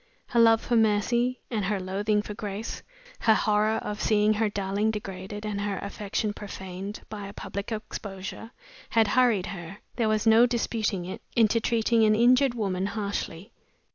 Her 0.29 0.39
love 0.39 0.61
for 0.61 0.75
Mercy 0.75 1.41
and 1.51 1.65
her 1.65 1.79
loathing 1.79 2.23
for 2.23 2.33
Grace, 2.33 2.81
her 3.19 3.35
horror 3.35 3.77
of 3.83 4.01
seeing 4.01 4.33
her 4.33 4.49
darling 4.49 4.89
degraded 4.89 5.45
and 5.45 5.61
her 5.61 5.77
affection 5.77 6.33
profaned 6.33 7.01
by 7.07 7.27
a 7.27 7.33
public 7.33 7.71
exposure, 7.71 8.49
had 8.89 9.09
hurried 9.09 9.45
her 9.45 9.77
there 9.97 10.09
was 10.09 10.25
no 10.25 10.47
disputing 10.47 11.05
it 11.05 11.21
into 11.35 11.59
treating 11.61 12.03
an 12.03 12.15
injured 12.15 12.55
woman 12.55 12.87
harshly. 12.87 13.51